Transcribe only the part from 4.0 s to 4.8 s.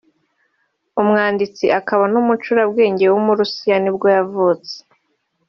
yavutse